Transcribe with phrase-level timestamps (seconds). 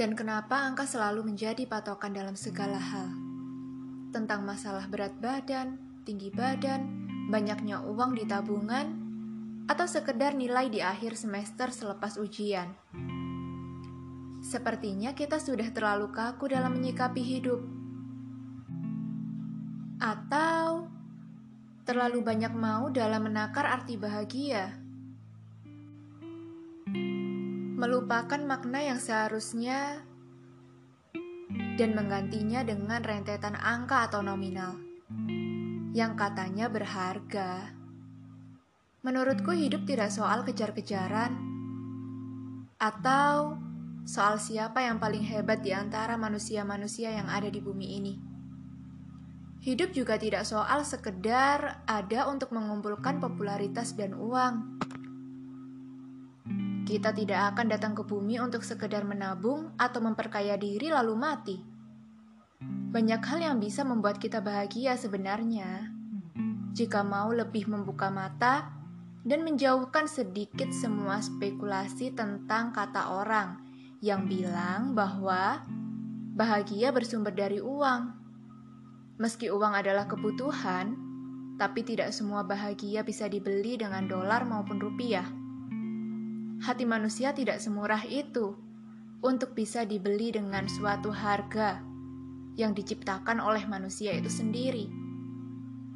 [0.00, 3.12] Dan kenapa angka selalu menjadi patokan dalam segala hal?
[4.16, 5.76] Tentang masalah berat badan,
[6.08, 8.96] tinggi badan, banyaknya uang di tabungan,
[9.68, 12.72] atau sekedar nilai di akhir semester selepas ujian.
[14.40, 17.60] Sepertinya kita sudah terlalu kaku dalam menyikapi hidup.
[20.00, 20.88] Atau
[21.84, 24.80] terlalu banyak mau dalam menakar arti bahagia
[27.80, 30.04] melupakan makna yang seharusnya
[31.80, 34.76] dan menggantinya dengan rentetan angka atau nominal
[35.96, 37.72] yang katanya berharga.
[39.00, 41.32] Menurutku hidup tidak soal kejar-kejaran
[42.76, 43.56] atau
[44.04, 48.14] soal siapa yang paling hebat di antara manusia-manusia yang ada di bumi ini.
[49.64, 54.84] Hidup juga tidak soal sekedar ada untuk mengumpulkan popularitas dan uang.
[56.90, 61.54] Kita tidak akan datang ke bumi untuk sekedar menabung atau memperkaya diri lalu mati.
[62.90, 65.86] Banyak hal yang bisa membuat kita bahagia sebenarnya.
[66.74, 68.74] Jika mau lebih membuka mata
[69.22, 73.62] dan menjauhkan sedikit semua spekulasi tentang kata orang
[74.02, 75.62] yang bilang bahwa
[76.34, 78.18] bahagia bersumber dari uang.
[79.22, 80.98] Meski uang adalah kebutuhan,
[81.54, 85.38] tapi tidak semua bahagia bisa dibeli dengan dolar maupun rupiah
[86.60, 88.52] hati manusia tidak semurah itu
[89.24, 91.80] untuk bisa dibeli dengan suatu harga
[92.56, 94.88] yang diciptakan oleh manusia itu sendiri.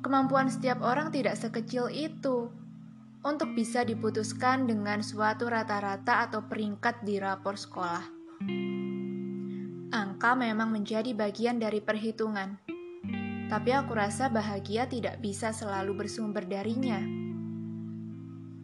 [0.00, 2.48] Kemampuan setiap orang tidak sekecil itu
[3.26, 8.04] untuk bisa diputuskan dengan suatu rata-rata atau peringkat di rapor sekolah.
[9.92, 12.60] Angka memang menjadi bagian dari perhitungan,
[13.50, 17.26] tapi aku rasa bahagia tidak bisa selalu bersumber darinya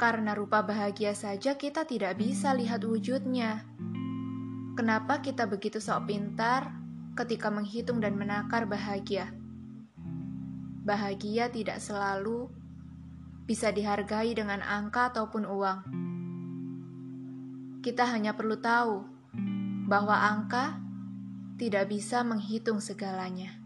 [0.00, 3.68] karena rupa bahagia saja kita tidak bisa lihat wujudnya.
[4.72, 6.72] Kenapa kita begitu sok pintar
[7.12, 9.28] ketika menghitung dan menakar bahagia?
[10.88, 12.48] Bahagia tidak selalu
[13.44, 15.80] bisa dihargai dengan angka ataupun uang.
[17.84, 19.04] Kita hanya perlu tahu
[19.84, 20.80] bahwa angka
[21.60, 23.59] tidak bisa menghitung segalanya.